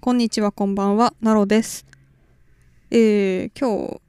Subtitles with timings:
[0.00, 1.84] こんにちは、こんばんは、なろです。
[2.92, 4.00] えー、今日、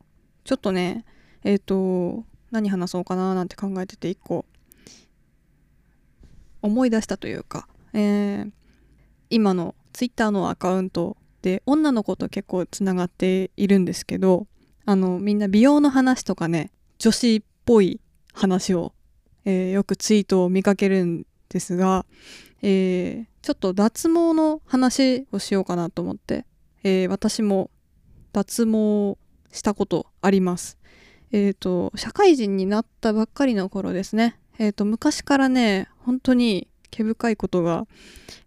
[0.43, 1.03] ちょっとね、
[1.43, 4.45] えっ、ー、と、何話そうかななんて考えてて、一個、
[6.61, 8.51] 思い出したというか、えー、
[9.31, 14.45] 今のツイッターのアカウントで、女の子と結構つながっているんですけど、
[14.85, 16.69] あの、みんな美容の話とかね、
[16.99, 17.99] 女子っぽい
[18.33, 18.93] 話を、
[19.43, 22.05] えー、よくツイートを見かけるんですが、
[22.61, 26.45] えー、ちょっと脱毛の話をしようかなと思って、
[26.83, 27.69] えー、私も
[28.31, 29.17] 脱毛
[29.51, 30.77] したことあります。
[31.31, 34.39] えっ、ー、と、社会人になったばっかりの頃ですね。
[34.57, 37.87] えっ、と、昔からね、本当に毛深いことが、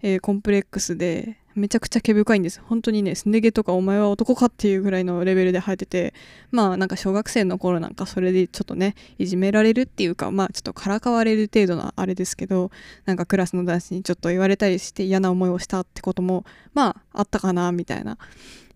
[0.03, 2.61] えコンプレックスで、めちゃくちゃ毛深いんです。
[2.61, 6.15] 本当にね、すね毛とかお前は男かっていうぐらいのレベルで生えてて、
[6.51, 12.70] まあなんか小学生の頃なんかそれでちょっとね、いじめられるっていうか、まあちょっとからかわれる程度のあれですけど、
[13.05, 16.45] なんかクラスの男子にちょっと言われたりして嫌な思いをしたってことも、
[16.75, 18.19] まああったかな、みたいな。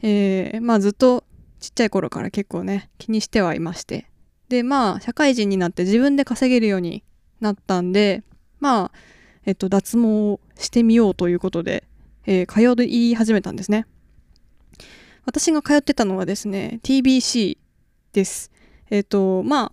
[0.02, 1.24] えー、まあずっと
[1.60, 4.07] ちっちゃい頃から結構ね、気にしてはいまして。
[4.49, 7.02] で、まあ社会人になって自分で稼げるように
[7.41, 8.23] なったんで、
[8.60, 8.93] まあ、
[9.45, 11.85] えっと、脱毛をしてみようということで、
[12.27, 13.87] えー、通い始めたんですね。
[15.24, 17.59] 私が通ってたのはですね、TBC
[18.13, 18.51] です。
[18.91, 19.73] えっ、ー、と、ま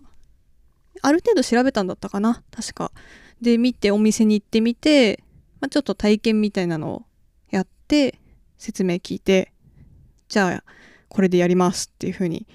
[1.02, 2.92] ある程度調べたんだったかな、確か。
[3.40, 5.22] で、見て、お店に行ってみて、
[5.60, 7.02] まあ、ちょっと体験みたいなのを
[7.50, 8.18] やって、
[8.56, 9.52] 説明聞いて、
[10.28, 10.64] じゃあ、
[11.08, 12.46] これでやりますっていうふうに、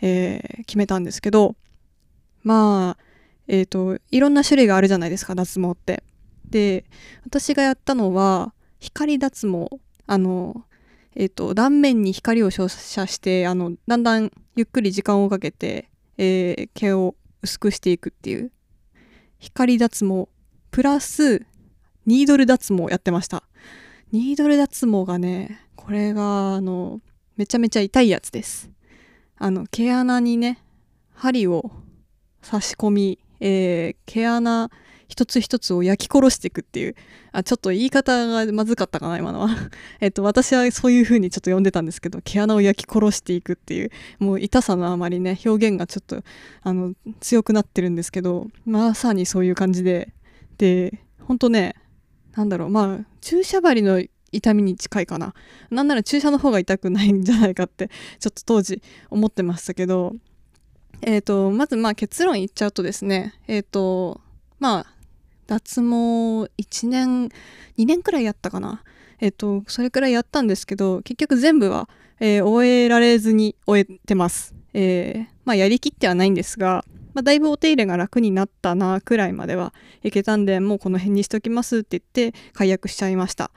[0.00, 1.56] えー、決めたんですけど、
[2.42, 3.04] まあ、
[3.46, 6.02] えっ、ー、と、いろんな種類があるじゃないですか、脱毛って。
[6.48, 6.84] で、
[7.24, 8.54] 私がやったのは、
[8.84, 10.64] 光脱毛あの
[11.14, 18.50] えっ、ー、と断面に光を照射してあのだんだんゆっくり時間をかけて、えー、毛を薄くしていくっていう。
[19.38, 20.28] 光脱毛
[20.70, 21.44] プラス
[22.06, 23.42] ニードル脱毛やってました。
[24.12, 27.00] ニードル脱毛がねこれがあの
[27.36, 28.70] めちゃめちゃ痛いやつです。
[29.36, 30.58] あの毛穴にね
[31.14, 31.70] 針を
[32.42, 34.70] 差し込み、えー、毛穴
[35.14, 36.96] 一つ一つを焼き殺していくっていう、
[37.30, 39.48] あ、ちょっと言い方がまずかったかな、今のは。
[40.00, 46.24] えっと、私はそういう風にちょっと呼んでたんですけど、毛穴を焼き殺していくっていう、もう痛さのあまりね、表現がちょっと、
[46.62, 50.12] あの、強くなってるんですけど、まさにそういう感じで、
[50.58, 51.76] で、ほんとね、
[52.34, 54.02] なんだろう、まあ、注射針の
[54.32, 55.32] 痛みに近いかな。
[55.70, 57.88] なんなら注射の方が痛くないんじゃないかって、
[58.18, 60.16] ちょっと当時思ってましたけど、
[61.02, 64.20] えっ、ー、と、まずまあ結論言っちゃうとですね、えっ、ー、と、
[64.58, 64.93] まあ、
[65.46, 67.28] 脱毛1年
[67.78, 68.82] 2年くらいやったかな。
[69.20, 71.88] えっとそれくらいやったんですけど結局全部は、
[72.20, 74.54] えー、終えられずに終えてます。
[74.72, 76.84] えー、まあやりきってはないんですが、
[77.14, 79.72] まあ、だいぶお手入れが楽になったなくらいまでは
[80.02, 83.50] いけたんでもうこの辺にしときますって言って解約しちゃいました。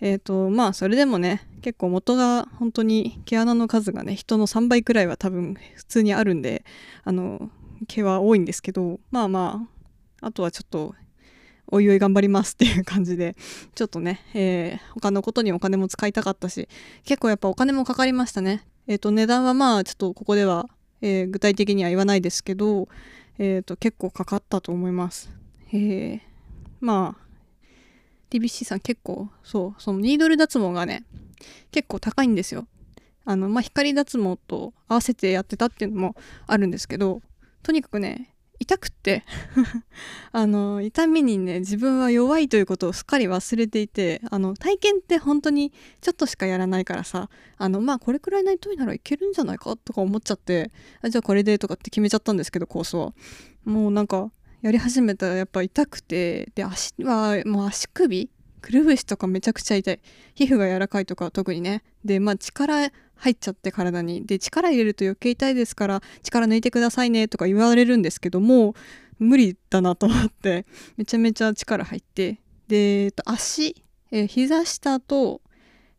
[0.00, 6.64] えっ、ー、とまあそれでもね結構元が本当に毛穴の数がね人の3倍くらいは多分普通にあるんで
[7.04, 7.50] あの
[7.86, 9.66] 毛は多いんですけどまあま
[10.20, 10.94] ああとはちょっと
[11.70, 13.36] おいおい頑張りますっていう感じで、
[13.74, 16.68] ちょっとね、えー、他のことにお金も使いたかったし、
[17.04, 18.66] 結構やっぱお金もかかりましたね。
[18.86, 20.68] えっ、ー、と、値段はまあ、ちょっとここでは、
[21.02, 22.88] えー、具体的には言わないですけど、
[23.38, 25.30] えっ、ー、と、結構かかったと思います。
[25.72, 26.20] えー、
[26.80, 27.28] まあ、
[28.30, 31.04] TBC さん結構、そう、そのニードル脱毛がね、
[31.70, 32.66] 結構高いんですよ。
[33.24, 37.20] あの、まあ、光脱毛と合わせてやってたっていうのもあるんですけど、
[37.62, 39.24] とにかくね、痛くって。
[40.32, 50.70] あの痛みにね自分は弱いということをすっかり忘れていてあの体験って本当にちょっとしかやらないからさあのまあこれくらいの痛いならいけるんじゃないかとか思っちゃって
[51.02, 53.14] あじゃあこれでとかって決めちゃったんですけどコースは。
[53.64, 54.30] もうなんか
[54.62, 58.30] やり始めたらやっぱ痛くてで足はもう足首
[58.60, 60.00] くるぶしとかめちゃくちゃ痛い。
[60.34, 61.82] 皮膚が柔らかいとか特にね。
[62.04, 64.24] でまあ力入っちゃって体に。
[64.26, 68.74] で力入れると余計痛いですから力抜いてくださいねとか言われるんですけども
[69.18, 70.64] 無理だなと思って
[70.96, 72.40] めちゃめちゃ力入って。
[72.68, 75.40] で、えっと、足、えー、膝下と、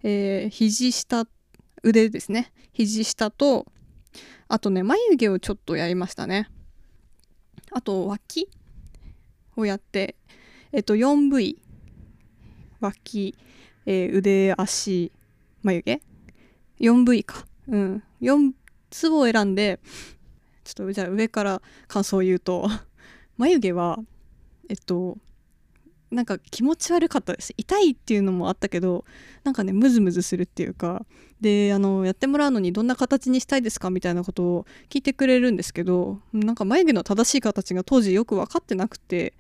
[0.04, 1.28] えー、肘下
[1.84, 2.52] 腕ですね。
[2.74, 3.66] 肘下と
[4.48, 6.50] あとね眉毛をちょっとやりましたね。
[7.72, 8.50] あと脇
[9.56, 10.16] をやって
[10.72, 11.58] えっと 4V
[12.80, 13.36] 脇、
[13.86, 15.12] えー、腕足
[15.64, 16.09] 眉毛。
[16.80, 18.04] 4V かうん。
[18.22, 18.52] 4
[18.90, 19.80] つを選んで
[20.64, 22.68] ちょっとじゃあ上から感想を言うと
[23.38, 24.00] 眉毛は
[24.70, 25.18] えっと
[26.12, 27.54] なんか気持ち悪かったです。
[27.56, 29.06] 痛いっていうのもあったけど
[29.44, 31.06] なんかねムズムズするっていうか
[31.40, 33.92] であのやってもらうのにどんな形にしたいですか？
[33.92, 39.34] みたいなことを聞いてくれるんですけどなんか眉毛の正しい形が当時よく分かってなくて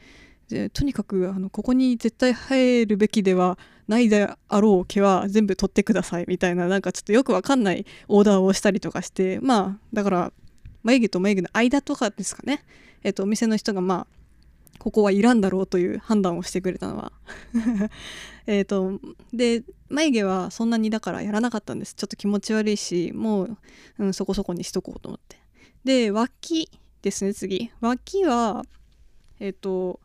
[0.50, 3.57] でとにかくあのここに絶対生えるべきでは
[3.88, 10.34] ないであろう毛は全部取ってくださいみたいななんかちょっとよくわかんないオーダーをしたりとかしてまあだから
[10.84, 12.63] 眉毛と眉毛の間とかですかね。
[13.04, 14.19] えっとお店の人がまあ
[14.80, 17.12] ここはいらんだろうという判断をしてくれたのは。
[18.48, 19.00] えっと
[19.34, 21.94] で眉毛はそんなにだからやらなかったんです。
[21.94, 23.57] ちょっと気持ち悪いしもう、
[24.00, 25.38] うん、そこそこにしとこうと思って。
[25.84, 27.72] で脇ですね次。
[27.81, 28.63] 脇は
[29.40, 30.00] えっ、と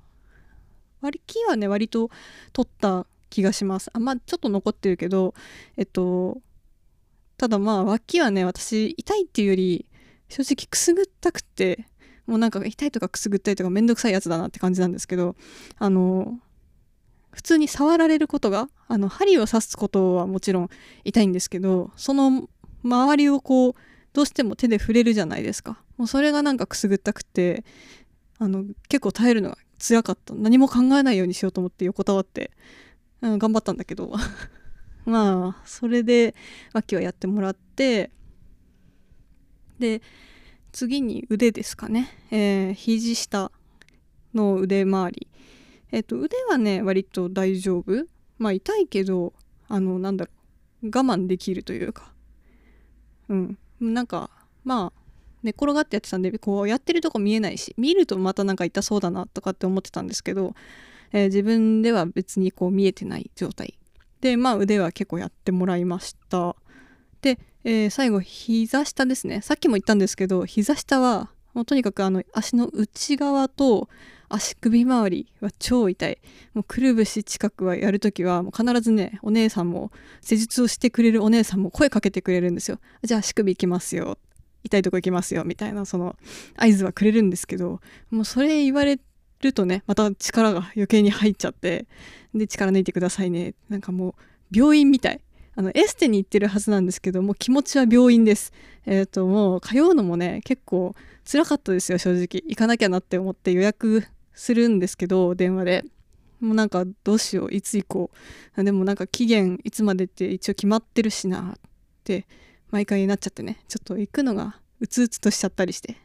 [1.05, 2.11] 割りはね割と
[2.53, 3.91] 取った気がします。
[3.93, 5.35] あまあちょっと残ってるけど
[5.77, 6.41] えっと
[7.37, 9.87] ただまあ脇はね私痛いっていうより
[10.29, 11.87] 正直くすぐったくて
[12.27, 15.37] もうなんか痛いとかくすぐったいとかめんどくさいやつだなって感じなんですけど
[15.79, 16.39] あの
[17.33, 20.69] 普通に触られることがあの針を刺すことはもちろん
[21.05, 22.49] 痛いんですけどその
[22.85, 23.75] 周りをこう
[24.13, 25.83] どうしても手で触れるじゃないですか。
[25.97, 27.65] もうそれがなんかくすぐったくて
[28.39, 30.35] あの結構耐えるのが辛かった。
[30.35, 32.53] 何も考えないようにしようと思って横たわって、
[33.21, 34.15] うん、頑張ったんだけど。
[35.05, 36.35] まあそれで
[36.73, 38.11] 脇はやってもらって
[39.79, 40.01] で
[40.73, 43.53] 次に腕ですかね、えー、肘下
[44.33, 45.29] の腕周り。
[45.93, 48.07] えっ、ー、と腕はね割と大丈夫。
[48.39, 49.35] まあ痛いけど
[49.69, 50.31] あのなんだろ
[50.83, 50.87] う。
[50.87, 52.15] 我慢できるというか。
[53.29, 53.59] うん。
[53.81, 54.31] なんか
[54.65, 55.04] まあ
[55.45, 60.55] 寝転がってやってたんでこうやってるとこ見えないし見るとまたなんか痛そうだなとかって思ってたんですけど、
[61.13, 63.79] えー、自分では別にこう見えてない状態。
[64.21, 66.57] でまあ腕は結構やってもらいました。
[67.21, 69.43] で、えー、最後膝下ですね。
[69.43, 73.89] さっきも言ったんですけど膝下はもうとにかくあの足の内側と
[74.31, 76.19] 足首周りは超痛い。
[76.55, 79.93] もうくるぶし近くはやるときはもう必ずねお姉さんも
[80.23, 82.81] 施術をしてくれるお姉さんも声かけてくれるんですよ。
[83.03, 84.19] じゃあ足首いきますよ。
[84.65, 86.17] 痛いとこ行きますよみたいなその
[86.57, 87.81] 合図はくれるんですけど
[88.11, 88.99] もうそれ言われ
[89.41, 91.87] るとねまた力が余計に入っちゃって
[92.35, 93.55] で力抜いてくださいね。
[93.69, 94.15] なんかもう
[94.57, 95.21] 病院みたい。
[95.57, 98.53] あのエステに行ってるはずなんですけども気持ちは病院です。
[98.87, 100.97] えっ、ー、ともう通うのもね結構
[101.31, 102.43] 辛かったですよ正直。
[102.45, 105.85] 行かなきゃなって思って予約するんですけど電話で。
[106.41, 108.11] もうなんかどうしよういつ行こ
[108.57, 108.65] う。
[108.65, 111.61] でもなんか期限いつまでって一応決まってるしなっ
[112.03, 112.27] て
[112.75, 113.61] 毎回なっちゃってね。
[113.69, 115.97] ちょっと行くのがうつうつとしちゃったりして、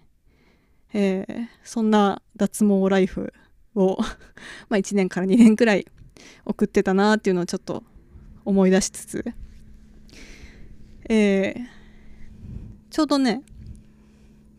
[0.93, 3.33] えー、そんな脱毛ライフ
[3.73, 3.97] を
[4.69, 5.87] まあ1年から2年くらい
[6.45, 7.83] 送ってたなっていうのをちょっと
[8.45, 9.25] 思い出しつつ、
[11.09, 11.65] えー、
[12.91, 13.41] ちょうどね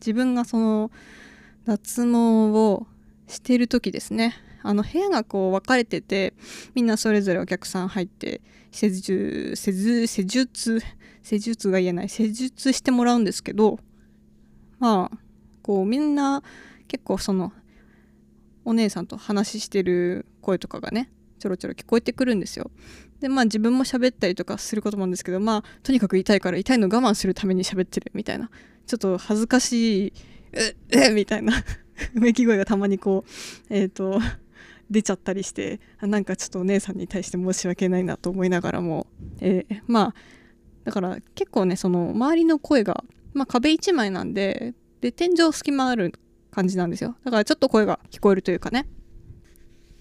[0.01, 0.91] 自分がその
[1.65, 2.17] 脱毛
[2.51, 2.89] を
[3.29, 4.35] している時ですね。
[4.65, 6.35] あの部屋がこう分かれてて
[6.75, 10.81] みんなそれぞれお客さん入って施術施術
[11.23, 12.09] 施術が言えない。
[12.09, 13.79] 施術してもらうんですけど
[14.79, 15.19] まあ
[15.63, 16.43] こうみんな
[16.89, 17.53] 結構その
[18.65, 22.71] お姉さんと話してる声とかがねちょろちょろ聞こえてくるんですよ。
[23.21, 28.51] でまあ自分も喋ったりとかすることもあるんですけどまあとにかく痛いから痛いの我慢するために喋ってるみたいな。
[28.87, 30.13] ちょっと恥ずかしい
[30.53, 31.63] ええみたいな。
[32.15, 34.21] うめき声がたまにこうえっ、ー、と
[34.91, 39.07] 出ちゃったりしてなんかちょっとお姉さんに対して申し訳ないなと思いながらも、
[39.41, 40.15] えー、まあ
[40.85, 46.13] だから結構ねその周りの声が、まあ、壁一枚なんでで天井隙間ある
[46.51, 47.17] 感じなんですよ。
[47.25, 48.87] だからちょっと声が聞こえるというかね、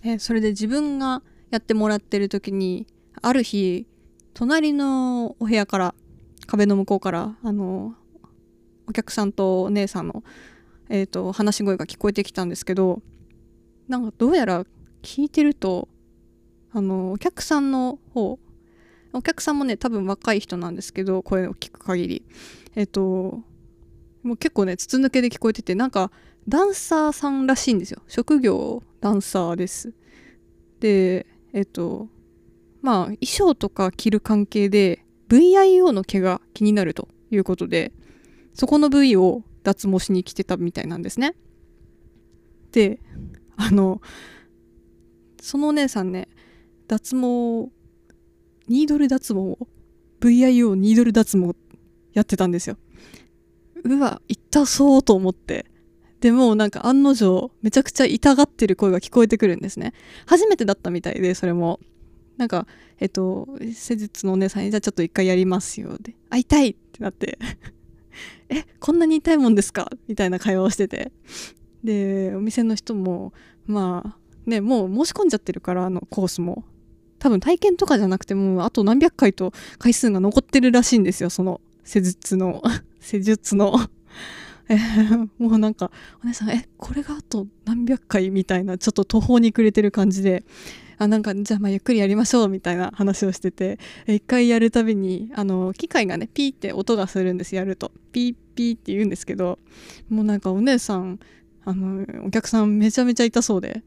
[0.04, 1.22] えー、それで自分が
[1.52, 2.88] やってもらってる時に
[3.22, 3.86] ある日
[4.34, 5.96] 隣のお部屋から
[6.48, 7.94] 壁の向こうからあの
[8.88, 10.24] お客さんとお姉さんの、
[10.90, 13.02] えーと、話し声が聞こえてきたんですけど
[13.88, 14.66] なんかどうやら
[15.02, 15.88] 聞いてると
[16.72, 18.40] あのお客さんの方
[19.14, 22.24] お客さんもね多分若い人なんですけど声を聞く限り。
[22.76, 23.42] えっ、と
[24.22, 26.12] もう結構ね筒抜けで聞こえててなんか
[26.48, 28.02] ダンサーさんらしいんですよ。
[28.08, 29.94] 職業ダンサーです。
[30.80, 32.08] でえっ、と
[32.82, 37.92] まあ衣装とか着る関係で VIO の毛が気になるということで
[38.54, 41.36] そこの部位を脱毛しに来てたみたいなんですね。
[42.72, 43.00] で
[43.58, 44.02] あの
[45.42, 46.28] そのお姉さんね
[46.88, 47.70] 脱毛
[48.68, 49.68] ニードル脱毛を
[50.22, 51.56] VIO ニードル脱毛
[52.14, 52.78] やってたんですよ。
[53.84, 55.66] うわ痛そうと思って。
[56.20, 59.94] でもなんか案の定めちゃくちゃ痛がってる声が聞こえてくるんですね。
[60.26, 61.80] 初めてだったみたいでそれも。
[62.38, 62.68] なんか
[63.00, 66.16] えっと施術のお姉さんにじゃあちょっと一回やりますよで。
[66.30, 67.38] あ痛いってなって。
[68.50, 69.90] えこんなに痛いもんですか？
[70.08, 71.12] みたいな会話をしてて。
[71.84, 73.32] でお店の人も
[73.66, 74.19] まあ
[74.50, 76.66] ねもう申し込んじゃってるからあのコースも。
[77.20, 82.64] 多分体験とかじゃなくてもうあと何百回と回数が残ってるらしいんですよその施術の
[83.00, 83.76] 施術の。
[84.72, 84.78] え
[85.40, 85.92] もうなんか
[86.24, 90.44] お姉さんえこれがあと何百回みたいなちょっと途方に暮れてる感じで。
[91.02, 97.92] あなんかじゃあまあゆっくりやりましょうみたいな話をしてて一回やるたびにあの機械がねピーって音がするんですやると。
[98.12, 99.60] ピーピーって言うんですけど
[100.10, 101.20] もうなんかお姉さん
[101.64, 103.82] あのお客さんめちゃめちゃ痛そうで。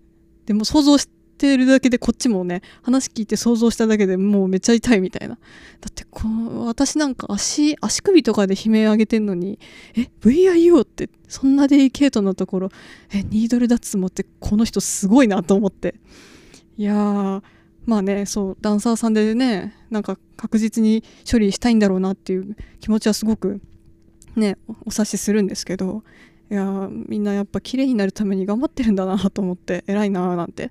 [0.46, 1.08] でも想像し
[1.38, 5.34] てるだけでこっちもね話聞いて想像しただけでもうめっちゃ痛いみたいな。
[5.34, 5.40] だ
[5.88, 9.58] ってこの私なんか足足首とかで悲鳴上げてんのに
[9.96, 12.68] え VIO ってそんなデリケートなところ
[13.12, 15.96] えニードル脱毛ってこの人すごいなと思って。
[16.76, 17.42] いやー
[17.84, 23.60] まあねそうダンサーさんでねなんか確実に処理したいんだろうなっていう気持ちはすごく
[24.36, 24.56] ね
[24.86, 26.04] お察しするんですけど。
[26.52, 30.70] いやみんなやっぱ綺麗になるために頑張ってるんだなと思って偉いなーなんて、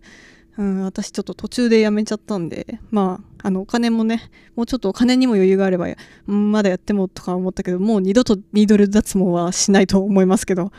[0.56, 5.88] うん、私ちょっと途中でやめちゃったんでまああのお金もねもうちょっとお金にも余裕があれば
[6.28, 10.72] うんまだやってもとか思ったけどもう二度とニードル脱毛はしないと思いますけど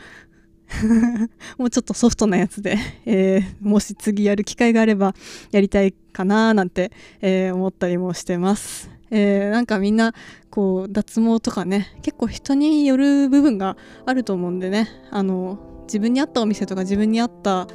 [1.57, 5.13] もうちょっとソフトなやつで、えーもし次やる機会があれば
[5.51, 8.92] やりたいかななんて、えー思ったりもしてます。
[9.15, 10.13] えーなんかみんな
[10.49, 17.67] こう脱毛とかね結構人による部分があると思うんでねあの自分に合ったお店とか自分に合った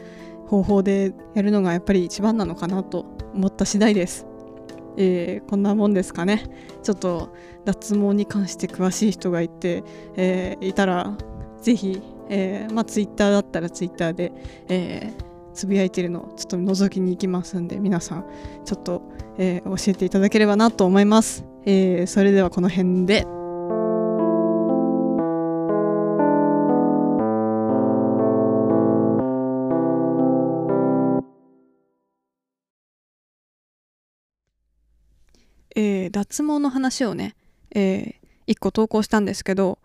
[0.48, 4.26] 方法でやるのがやっぱり一番なのかなと思った次第です。
[4.96, 6.50] えーこんなもんですかね
[6.82, 7.32] ちょっと
[7.64, 9.84] 脱毛に関して詳しい人がいて、
[10.16, 11.16] えーいたら
[11.62, 14.32] ぜひ、えーまあツイッターだったらツイッターで、
[14.68, 15.12] え
[15.54, 18.24] つぶやいてるのをちょっと覗きに行きますんで皆さん
[18.64, 19.02] ちょっと、
[19.38, 23.26] えー教えていただければなと思います、えーそれではこの辺で
[35.76, 37.36] えー脱毛の話をね、
[37.74, 38.14] えー
[38.50, 39.78] 一個投稿したんですけど、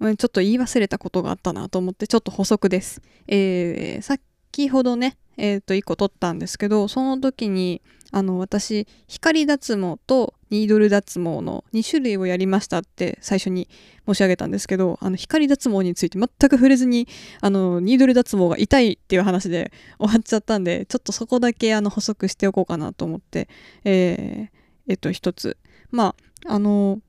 [0.00, 3.00] うんちょっと言い忘れたことがあったなと思ってちょっと補足です。
[3.28, 7.82] えー先ほどね、えーと一個取ったんですけどその時に
[8.12, 13.68] あの私光脱毛とニードル脱毛の2種類をやりましたって最初に
[14.06, 17.06] 申し上げたんですけどあの光脱毛について全く触れずに
[17.40, 23.48] あのニードル脱毛が痛いっていう話で終わっちゃったんでちょっとそこだけあの補足しておこうかなと思って
[23.84, 25.56] えーえっと一つ。
[25.90, 26.14] ま
[26.46, 27.00] ああの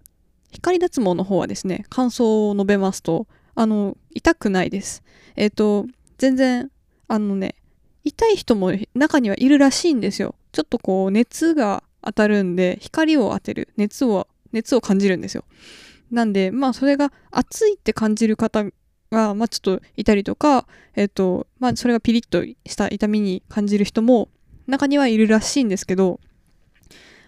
[0.51, 5.03] 光脱毛の方はですね感想を述べますとあの痛くないです。
[5.35, 5.85] えっ、と
[6.17, 6.69] 全然
[7.07, 7.55] あのね
[8.03, 10.35] 痛い人も中にはいるらしいんですよ。
[10.51, 13.69] ちょっとこう熱が当たるんで光を当てる。
[13.77, 15.43] 熱を熱を感じるんですよ。
[16.11, 18.63] なんでまあそれが熱いって感じる方
[19.11, 24.29] がまあちょっといたりとかえっ、とまあそれがピリッとした痛みに感じる人も
[24.67, 26.19] 中にはいるらしいんですけど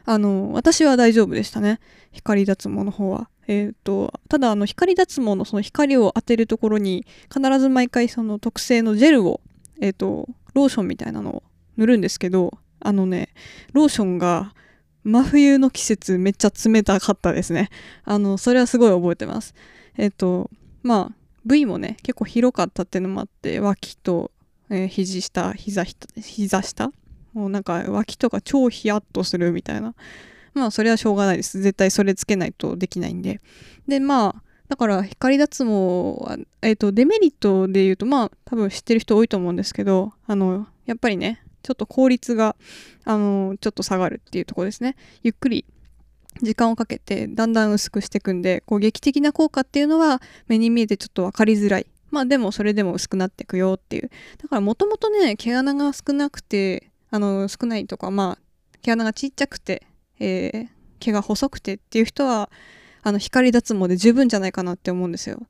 [0.06, 1.80] あの私は大丈夫でしたね。
[2.12, 3.30] 光脱毛の方は。
[3.46, 9.42] えー、とただあの光脱毛のその光を当てるところに必ず毎回その特製のジェルを、
[9.82, 11.44] えー、とローションみたいなのを
[11.78, 13.30] 塗るんですけどあのね
[13.74, 14.54] ローションが
[15.04, 17.70] 真冬の季節めっちゃ冷たかったですね。
[18.06, 19.54] あのそれはすごい覚えてます。
[19.98, 20.50] えっ、と
[20.82, 24.32] まあ部位もね結構広かったっていうのもあって脇と、
[24.70, 26.92] えー肘下膝下膝下？
[27.34, 29.94] もうなんか脇とか超ヒヤッとするみたいな。
[30.54, 31.60] まあそれはしょうがないです。
[31.60, 33.42] 絶対それつけないとできないんで。
[33.88, 35.70] でまあだから光脱毛
[36.24, 42.56] は、えー、とデメリットで言うとまあ多分知ってる人多いと思うんですけどあのやっぱりねちょっと効率が
[43.06, 44.96] あのちょっと下がるっていうところですね。
[45.22, 45.66] ゆっくり
[46.42, 51.88] 時間をかけてだんだん薄くしていくんでこう劇的な効果っていうのは目に見えてちょっと分かりづらい。
[52.10, 54.10] まあでもそれでも薄くなっていくよっていう。
[54.42, 59.86] だからもともとね毛穴が少なくてあの少ないとかまあ毛穴がちっちゃくて、
[60.20, 62.50] えー毛が細くてっていう人は
[63.04, 65.46] あの光脱毛で十分じゃないかなって思うんですよ。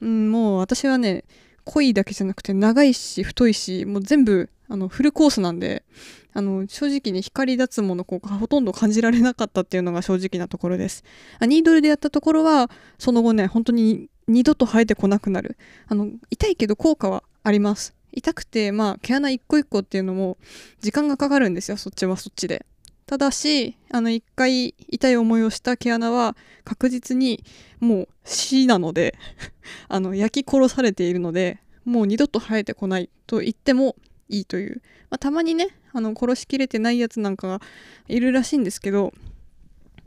[0.00, 1.24] うん、もう私はね
[1.64, 5.84] 濃いだけじゃなくて長いし太いしもう全部あのフルコースなんで
[6.32, 11.04] あの正直に光脱毛の効果がほとんど感じられなかったっていうのが正直なところです。
[11.38, 15.56] あニードルでやったところはその後ね本当に二度と生えてこなくなる
[15.88, 20.38] あの痛いけど効果はあります痛くてまあ毛穴一個一個っていうのも
[20.80, 22.64] 時間がかかるんですよそっちはそっちで
[23.06, 27.44] ただしあの一回痛い思いをした毛穴は確実に
[27.80, 29.18] もう死なので
[29.88, 33.96] あの焼き殺されているのでもう二度と生えてこないと言っても
[34.28, 37.60] いいという、まあ、たまにねあの殺しきれてないやつなんかが
[38.08, 39.12] いるらしいんですけど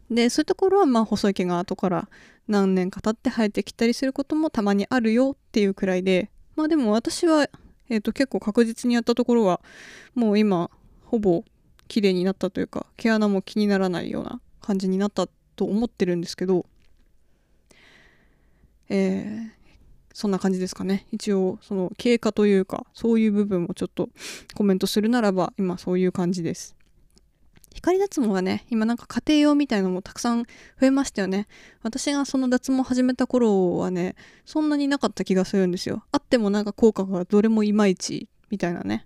[0.09, 2.09] でそういうところはまあ細い毛が後から
[2.47, 7.49] 何年か経って生えてきたりすることもたまにあるよっていうくらいでまあでも私は、
[7.89, 9.61] えー、と結構確実にやったところは
[10.13, 10.69] もう今
[11.05, 11.43] ほぼ
[11.87, 16.65] 綺麗になったというか毛穴も気にならないような感じになったと思ってるんですけど、
[18.89, 19.55] えー
[20.15, 21.07] そんな感じですかね。
[21.11, 24.07] 一応その経過というかそういう部分をちょっと
[24.53, 26.73] コメントするならば今そういう感じです。
[27.73, 30.47] 光脱毛はね今なんか家庭用みたいのもたくさん増
[30.83, 31.47] えましたよね。
[31.83, 34.15] 私がその脱毛始めた頃はね
[34.45, 36.05] そんなになかった気がするんですよ。
[36.13, 39.05] あってもなんか効果がどれもいまいちみたいなね。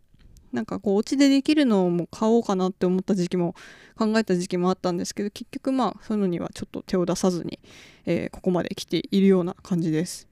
[0.51, 3.56] なんかこうお家でできるのも買おうかなって思った時期も
[3.98, 7.60] 考えた時期もあったんですけど結局まあそういうのにはちょっと手を出さずに、
[8.06, 10.27] えー、ここまで来ているような感じです。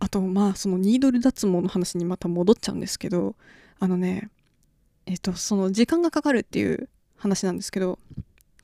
[0.00, 3.36] あとまあそのニードル脱毛の話にまた戻っちゃうんですけど
[3.78, 4.30] あのね
[5.06, 8.00] えっ、ー、とその時間がかかるっていう話なんですけど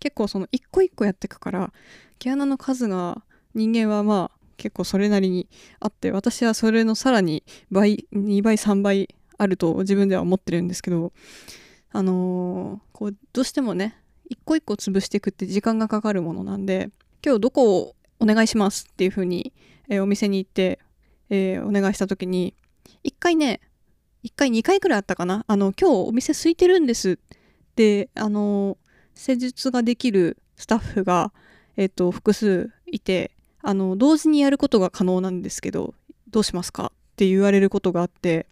[0.00, 1.72] 結構その一個一個やっていくから
[2.18, 3.22] 毛穴の数が
[3.54, 5.48] 人間はまあ結構それなりに
[5.80, 11.12] あって私はそれのさらに倍2倍3倍あると自分では思ってるんですけど
[11.90, 13.96] あのー、こうどうしてもね
[14.28, 16.90] 一個一個潰していくって時間がかかるものなんで
[17.24, 19.52] 今日どこをお願いしますっていう風に、
[19.88, 20.80] えー、お店に行って、
[21.30, 22.54] えー、お願いした時に
[23.04, 23.60] 1回ね
[24.24, 25.44] 1回2回くらいあったかな。
[25.46, 27.16] あの今日お店空いてるんですっ
[27.76, 28.76] てあの
[29.14, 31.32] 施術ができるスタッフが、
[31.76, 33.30] えーと複数いて
[33.62, 35.94] あの同時にやることが可能なんですけど
[36.30, 38.46] どうしますかって言われることがあって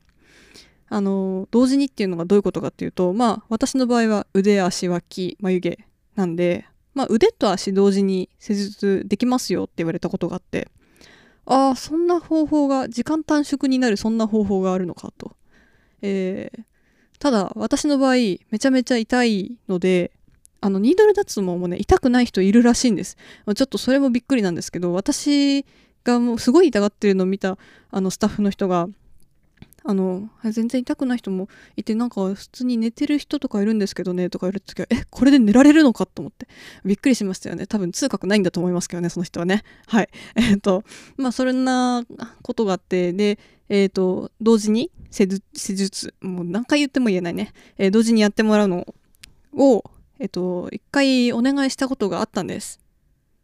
[0.89, 5.79] あの同時にっていうのがどういうことかっていうとまあ私の場合は腕足脇眉毛
[6.15, 10.69] なんで、まあ、腕と足同時に施術できますよって言われたことがあって
[11.45, 15.37] ああそんな方法が時間短縮になるそんな方法があるのかと、
[16.03, 16.63] えー、
[17.19, 20.13] ただ私の場合めちゃめちゃ痛いので
[20.61, 23.17] あのニードル脱毛もね痛くない人いるらしいんです。
[23.17, 25.65] ちょっとそれもびっくりなんですけど私
[26.03, 27.59] がもうすごい痛がってるのを見た
[27.91, 28.89] あのスタッフの人が
[29.89, 36.49] あの全然痛くない人もいてなんか普通に寝てる人とかいるんですけどねとか言われた時はえこれで寝られるのかと思って
[36.85, 37.67] びっくりしましたよね。
[37.67, 39.63] 多分痛覚ないんだと思いますけどねその人はね。
[39.87, 40.09] はい。
[40.35, 40.83] えっ、ー、と
[41.17, 42.05] まあそんな
[42.43, 43.39] ことがあってで
[43.69, 45.27] えっ、ー、と同時に施
[45.57, 48.93] 術もう何回言っても言えないね、えー、同時にやってもらうの
[49.55, 49.85] を
[50.19, 52.81] えっ、と1回お願いしたことがあったんです。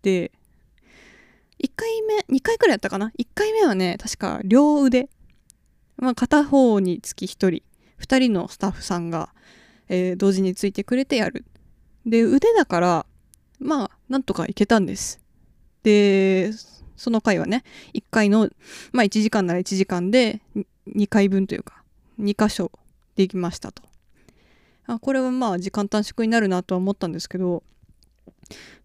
[0.02, 0.32] で
[1.62, 5.08] 1回目2回くらいやったかな？1回目はね確か両腕
[5.96, 7.48] まあ、片方につき1人
[8.00, 9.30] 2人のスタッフさんが、
[9.88, 11.44] えー、同時についてくれてやる。
[12.04, 13.06] で腕だから
[13.60, 15.20] まあなんとかいけたんです。
[15.82, 16.50] で
[16.96, 18.48] その回はね1回の
[18.92, 20.40] まあ1時間なら1時間で
[20.88, 21.82] 2回分というか
[22.20, 22.72] 2箇所
[23.14, 23.82] できましたと。
[24.86, 27.62] あこれはまあ時間短縮になるなとは思ったんですけど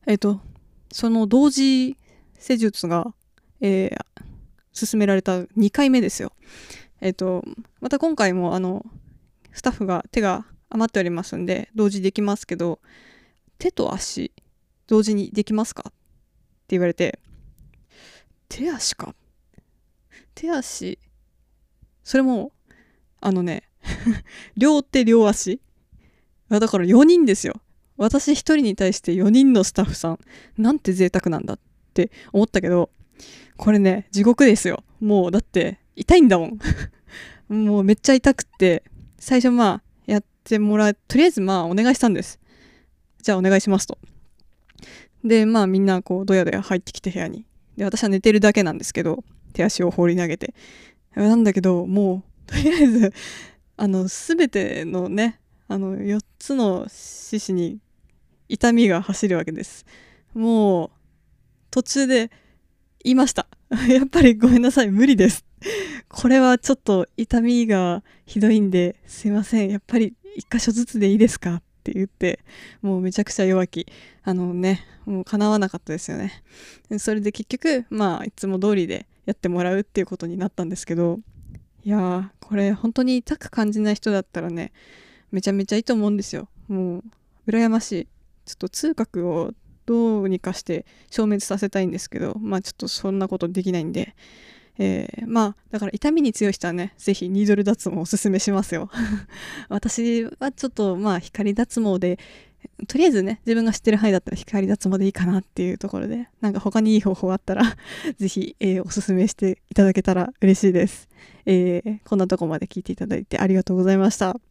[0.05, 0.39] えっ、ー、と
[0.91, 1.97] その同時
[2.37, 3.13] 施術が、
[3.61, 4.23] えー、
[4.73, 6.31] 進められた2回目ですよ。
[7.01, 7.43] えっ、ー、と、
[7.79, 8.85] また今回もあの、
[9.53, 12.79] スタッフが手が余っておりますんで、同時できますけど、
[13.57, 14.31] 手と足、
[14.87, 15.85] 同時にできますか？
[15.89, 15.95] って
[16.69, 17.19] 言われて、
[18.49, 19.15] 手足か？
[20.35, 20.99] 手足、
[22.03, 22.51] それも、
[23.19, 23.63] あのね、
[24.55, 25.59] 両手両足
[26.49, 27.61] だから4人ですよ。
[27.97, 30.19] 私1人に対して4人のスタッフさん。
[30.57, 31.59] なんて贅沢なんだっ
[31.93, 32.91] て思ったけど、
[33.57, 34.83] これね、地獄ですよ。
[34.99, 36.59] もう、だって、痛いんだもん。
[37.49, 38.83] もうめっちゃ痛くって
[39.17, 42.39] 最初まあやってもらうとりあえずまあお願いしたんです。
[43.21, 43.97] じゃあお願いしますと。
[45.23, 47.45] でまあみんなこうドヤドヤ入ってきて部屋に。
[47.75, 50.53] で私は寝てるだけなんですけど手足を放り投げて。
[51.15, 53.13] なんだけどもうとりあえず
[53.75, 57.79] あの全てのねあの4つの四肢に
[58.49, 59.85] 痛みが走るわけです。
[60.35, 60.89] もう
[61.71, 62.29] 途中で
[63.03, 63.47] 言いました。
[63.89, 65.46] やっぱりごめんなさい無理です。
[66.09, 69.69] これはちょっと痛みがひどいんですいません。
[69.69, 71.55] やっぱり一箇所ずつでいいですか？
[71.55, 72.39] って言って
[72.81, 73.87] もうめちゃくちゃ弱気。
[74.23, 76.43] あのねもう叶わなかったですよね。
[76.99, 81.19] それで結局まあいつも通りでやってもらうっていうことになったんですけど
[81.83, 84.71] いやーこれ本当に痛く感じない人だったらね
[85.31, 86.49] めちゃめちゃいいと思うんですよ。
[86.67, 87.03] もう
[87.47, 88.07] 羨ましい。
[88.45, 89.53] ちょっと痛覚を
[89.85, 94.15] どうにかして消滅させたいんですけどまあちょっとそんなことできないんで
[94.79, 98.89] えー、まあだから痛みに強い人はね是非ニードル脱毛をおすすめしますよ。
[99.69, 102.19] 私はちょっとまあ光脱毛で
[102.87, 107.75] とりあえずね自分が知ってる範囲だったら光脱毛でいいかなっていうところでなんか他にいい方法あったら
[108.19, 111.07] 是非、えー、おすすめしていただけたら嬉しいです、
[111.45, 114.46] えー、こんなとこまで聞いていただいてありがとうございました。